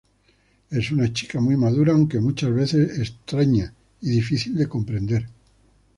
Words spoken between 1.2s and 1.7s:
muy